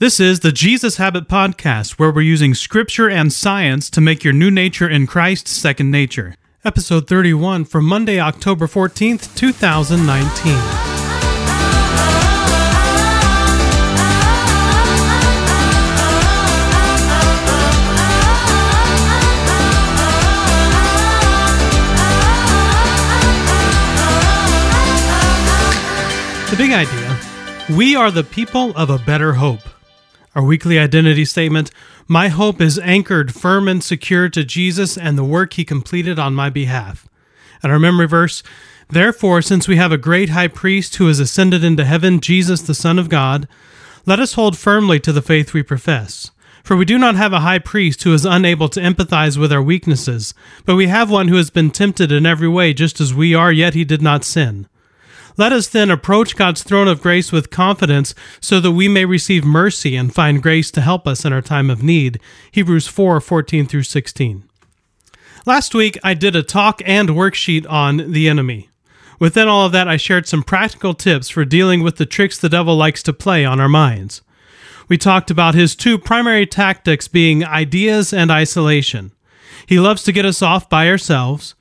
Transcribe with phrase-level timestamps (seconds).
[0.00, 4.32] This is the Jesus Habit Podcast, where we're using scripture and science to make your
[4.32, 6.36] new nature in Christ second nature.
[6.64, 10.54] Episode 31 for Monday, October 14th, 2019.
[26.48, 27.20] The big idea
[27.76, 29.60] we are the people of a better hope.
[30.34, 31.72] Our weekly identity statement
[32.06, 36.34] My hope is anchored firm and secure to Jesus and the work he completed on
[36.34, 37.08] my behalf.
[37.62, 38.42] And our memory verse
[38.88, 42.74] Therefore, since we have a great high priest who has ascended into heaven, Jesus the
[42.74, 43.48] Son of God,
[44.06, 46.30] let us hold firmly to the faith we profess.
[46.62, 49.62] For we do not have a high priest who is unable to empathize with our
[49.62, 53.34] weaknesses, but we have one who has been tempted in every way, just as we
[53.34, 54.68] are, yet he did not sin.
[55.40, 59.42] Let us then approach God's throne of grace with confidence so that we may receive
[59.42, 62.20] mercy and find grace to help us in our time of need.
[62.52, 64.44] Hebrews 4 14 through 16.
[65.46, 68.68] Last week, I did a talk and worksheet on the enemy.
[69.18, 72.50] Within all of that, I shared some practical tips for dealing with the tricks the
[72.50, 74.20] devil likes to play on our minds.
[74.88, 79.12] We talked about his two primary tactics being ideas and isolation.
[79.64, 81.54] He loves to get us off by ourselves,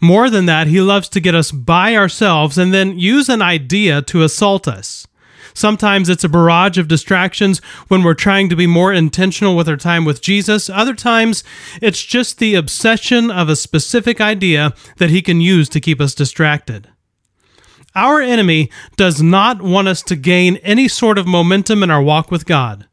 [0.00, 4.02] more than that, he loves to get us by ourselves and then use an idea
[4.02, 5.06] to assault us.
[5.54, 9.76] Sometimes it's a barrage of distractions when we're trying to be more intentional with our
[9.76, 10.70] time with Jesus.
[10.70, 11.42] Other times,
[11.82, 16.14] it's just the obsession of a specific idea that he can use to keep us
[16.14, 16.88] distracted.
[17.94, 22.30] Our enemy does not want us to gain any sort of momentum in our walk
[22.30, 22.86] with God.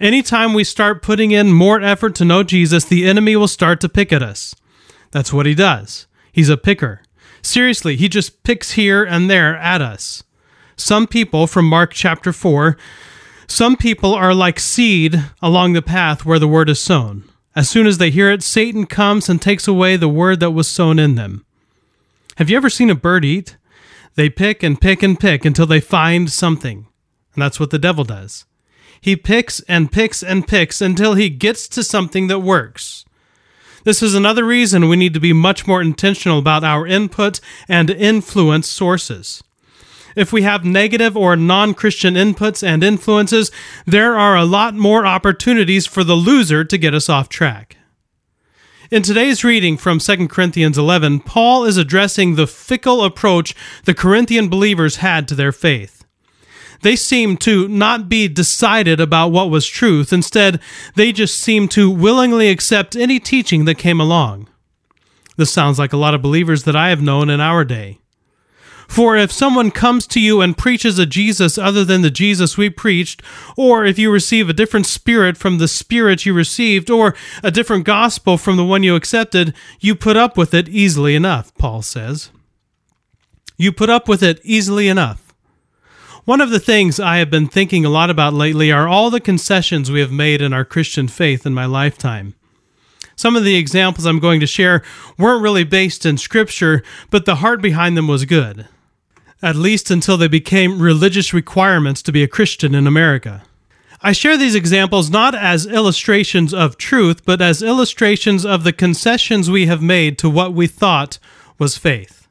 [0.00, 3.88] Anytime we start putting in more effort to know Jesus, the enemy will start to
[3.88, 4.54] pick at us.
[5.12, 6.06] That's what he does.
[6.32, 7.02] He's a picker.
[7.42, 10.22] Seriously, he just picks here and there at us.
[10.76, 12.76] Some people, from Mark chapter 4,
[13.46, 17.24] some people are like seed along the path where the word is sown.
[17.54, 20.68] As soon as they hear it, Satan comes and takes away the word that was
[20.68, 21.44] sown in them.
[22.36, 23.58] Have you ever seen a bird eat?
[24.14, 26.86] They pick and pick and pick until they find something.
[27.34, 28.46] And that's what the devil does.
[29.00, 33.04] He picks and picks and picks until he gets to something that works.
[33.84, 37.90] This is another reason we need to be much more intentional about our input and
[37.90, 39.42] influence sources.
[40.14, 43.50] If we have negative or non Christian inputs and influences,
[43.86, 47.76] there are a lot more opportunities for the loser to get us off track.
[48.90, 53.54] In today's reading from 2 Corinthians 11, Paul is addressing the fickle approach
[53.84, 56.01] the Corinthian believers had to their faith
[56.82, 60.12] they seemed to not be decided about what was truth.
[60.12, 60.60] Instead,
[60.94, 64.48] they just seemed to willingly accept any teaching that came along.
[65.36, 67.98] This sounds like a lot of believers that I have known in our day.
[68.88, 72.68] For if someone comes to you and preaches a Jesus other than the Jesus we
[72.68, 73.22] preached,
[73.56, 77.84] or if you receive a different spirit from the spirit you received, or a different
[77.84, 82.30] gospel from the one you accepted, you put up with it easily enough, Paul says.
[83.56, 85.21] You put up with it easily enough.
[86.24, 89.18] One of the things I have been thinking a lot about lately are all the
[89.18, 92.34] concessions we have made in our Christian faith in my lifetime.
[93.16, 94.84] Some of the examples I'm going to share
[95.18, 98.68] weren't really based in Scripture, but the heart behind them was good.
[99.42, 103.42] At least until they became religious requirements to be a Christian in America.
[104.00, 109.50] I share these examples not as illustrations of truth, but as illustrations of the concessions
[109.50, 111.18] we have made to what we thought
[111.58, 112.21] was faith.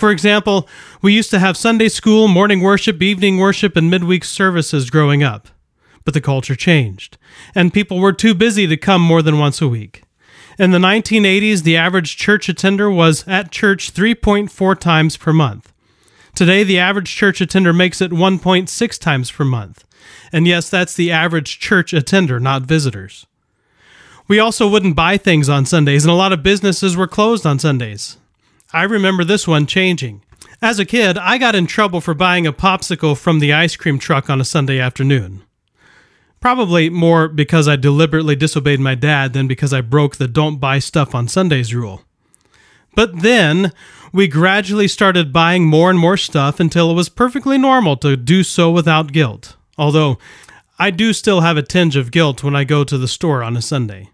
[0.00, 0.66] For example,
[1.02, 5.48] we used to have Sunday school, morning worship, evening worship, and midweek services growing up.
[6.06, 7.18] But the culture changed,
[7.54, 10.04] and people were too busy to come more than once a week.
[10.58, 15.70] In the 1980s, the average church attender was at church 3.4 times per month.
[16.34, 19.84] Today, the average church attender makes it 1.6 times per month.
[20.32, 23.26] And yes, that's the average church attender, not visitors.
[24.28, 27.58] We also wouldn't buy things on Sundays, and a lot of businesses were closed on
[27.58, 28.16] Sundays.
[28.72, 30.22] I remember this one changing.
[30.62, 33.98] As a kid, I got in trouble for buying a popsicle from the ice cream
[33.98, 35.42] truck on a Sunday afternoon.
[36.38, 40.78] Probably more because I deliberately disobeyed my dad than because I broke the don't buy
[40.78, 42.04] stuff on Sundays rule.
[42.94, 43.72] But then,
[44.12, 48.42] we gradually started buying more and more stuff until it was perfectly normal to do
[48.42, 49.56] so without guilt.
[49.76, 50.18] Although,
[50.78, 53.56] I do still have a tinge of guilt when I go to the store on
[53.56, 54.10] a Sunday.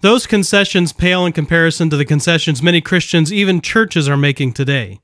[0.00, 5.00] Those concessions pale in comparison to the concessions many Christians, even churches, are making today.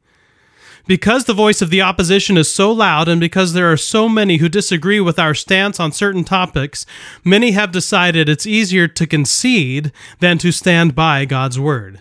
[0.87, 4.37] Because the voice of the opposition is so loud and because there are so many
[4.37, 6.85] who disagree with our stance on certain topics,
[7.25, 12.00] many have decided it's easier to concede than to stand by God's word.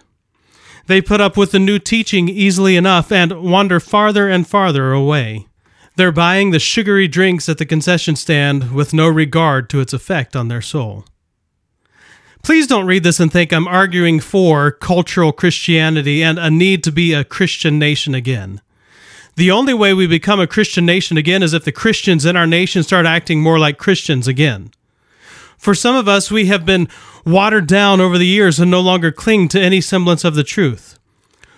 [0.88, 5.48] They put up with the new teaching easily enough and wander farther and farther away.
[5.96, 10.36] They're buying the sugary drinks at the concession stand with no regard to its effect
[10.36, 11.06] on their soul.
[12.44, 16.92] Please don't read this and think I'm arguing for cultural Christianity and a need to
[16.92, 18.60] be a Christian nation again.
[19.38, 22.45] The only way we become a Christian nation again is if the Christians in our
[22.45, 24.72] nation start acting more like Christians again.
[25.57, 26.90] For some of us, we have been
[27.25, 31.00] watered down over the years and no longer cling to any semblance of the truth.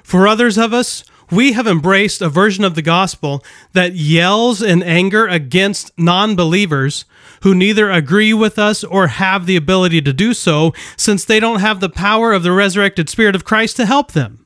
[0.03, 3.43] For others of us, we have embraced a version of the gospel
[3.73, 7.05] that yells in anger against non believers
[7.41, 11.59] who neither agree with us or have the ability to do so, since they don't
[11.59, 14.45] have the power of the resurrected Spirit of Christ to help them.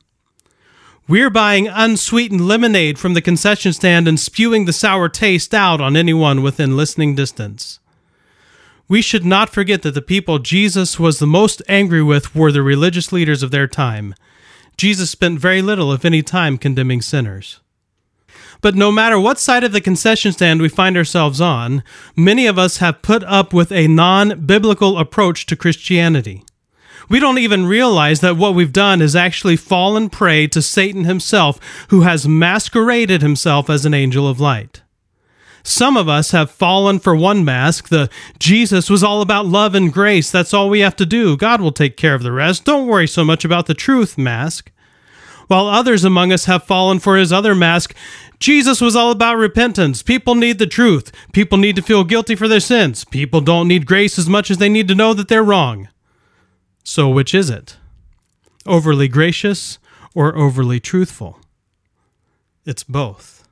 [1.08, 5.96] We're buying unsweetened lemonade from the concession stand and spewing the sour taste out on
[5.96, 7.80] anyone within listening distance.
[8.86, 12.62] We should not forget that the people Jesus was the most angry with were the
[12.62, 14.14] religious leaders of their time
[14.80, 17.60] Jesus spent very little, if any, time condemning sinners.
[18.62, 21.82] But no matter what side of the concession stand we find ourselves on,
[22.16, 26.44] many of us have put up with a non biblical approach to Christianity.
[27.10, 31.60] We don't even realize that what we've done is actually fallen prey to Satan himself,
[31.90, 34.80] who has masqueraded himself as an angel of light.
[35.62, 37.88] Some of us have fallen for one mask.
[37.88, 38.08] The
[38.38, 40.30] Jesus was all about love and grace.
[40.30, 41.36] That's all we have to do.
[41.36, 42.64] God will take care of the rest.
[42.64, 44.70] Don't worry so much about the truth mask.
[45.48, 47.94] While others among us have fallen for his other mask,
[48.38, 50.02] Jesus was all about repentance.
[50.02, 51.12] People need the truth.
[51.32, 53.04] People need to feel guilty for their sins.
[53.04, 55.88] People don't need grace as much as they need to know that they're wrong.
[56.84, 57.76] So, which is it?
[58.64, 59.78] Overly gracious
[60.14, 61.38] or overly truthful?
[62.64, 63.48] It's both.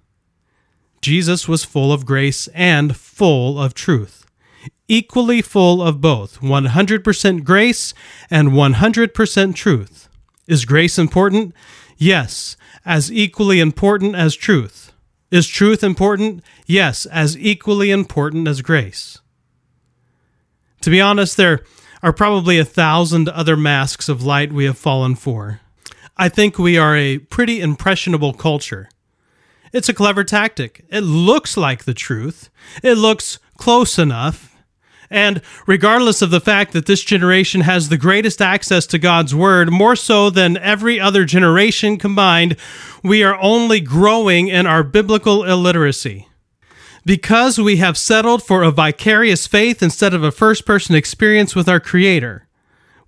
[1.00, 4.26] Jesus was full of grace and full of truth,
[4.88, 7.94] equally full of both 100% grace
[8.30, 10.08] and 100% truth.
[10.46, 11.54] Is grace important?
[11.96, 14.92] Yes, as equally important as truth.
[15.30, 16.42] Is truth important?
[16.66, 19.18] Yes, as equally important as grace.
[20.80, 21.60] To be honest, there
[22.02, 25.60] are probably a thousand other masks of light we have fallen for.
[26.16, 28.88] I think we are a pretty impressionable culture.
[29.72, 30.84] It's a clever tactic.
[30.90, 32.50] It looks like the truth,
[32.82, 34.56] it looks close enough.
[35.10, 39.72] And regardless of the fact that this generation has the greatest access to God's Word,
[39.72, 42.56] more so than every other generation combined,
[43.02, 46.28] we are only growing in our biblical illiteracy.
[47.06, 51.68] Because we have settled for a vicarious faith instead of a first person experience with
[51.68, 52.46] our Creator,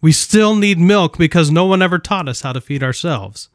[0.00, 3.50] we still need milk because no one ever taught us how to feed ourselves.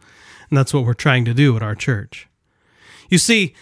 [0.50, 2.28] And that's what we're trying to do at our church.
[3.10, 3.54] You see,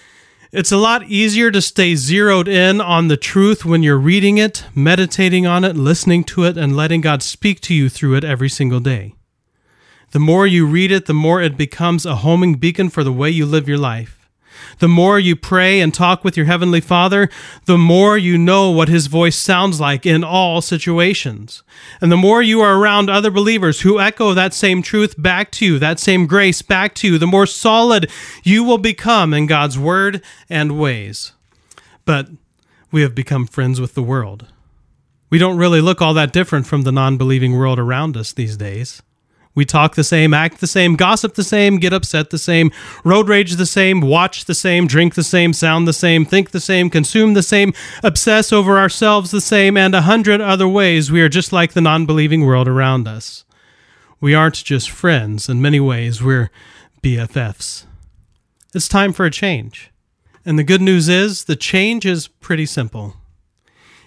[0.51, 4.65] it's a lot easier to stay zeroed in on the truth when you're reading it,
[4.75, 8.49] meditating on it, listening to it, and letting God speak to you through it every
[8.49, 9.15] single day.
[10.11, 13.31] The more you read it, the more it becomes a homing beacon for the way
[13.31, 14.22] you live your life.
[14.79, 17.29] The more you pray and talk with your Heavenly Father,
[17.65, 21.63] the more you know what His voice sounds like in all situations.
[22.01, 25.65] And the more you are around other believers who echo that same truth back to
[25.65, 28.09] you, that same grace back to you, the more solid
[28.43, 31.33] you will become in God's Word and ways.
[32.05, 32.29] But
[32.91, 34.47] we have become friends with the world.
[35.29, 38.55] We don't really look all that different from the non believing world around us these
[38.55, 39.01] days.
[39.55, 42.71] We talk the same, act the same, gossip the same, get upset the same,
[43.03, 46.59] road rage the same, watch the same, drink the same, sound the same, think the
[46.59, 47.73] same, consume the same,
[48.03, 51.81] obsess over ourselves the same, and a hundred other ways we are just like the
[51.81, 53.45] non believing world around us.
[54.19, 56.49] We aren't just friends, in many ways, we're
[57.03, 57.85] BFFs.
[58.73, 59.91] It's time for a change.
[60.45, 63.15] And the good news is the change is pretty simple.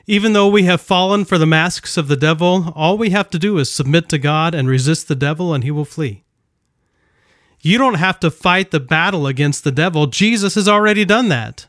[0.09, 3.41] Even though we have fallen for the masks of the devil, all we have to
[3.41, 6.23] do is submit to God and resist the devil, and he will flee.
[7.61, 10.07] You don't have to fight the battle against the devil.
[10.07, 11.67] Jesus has already done that.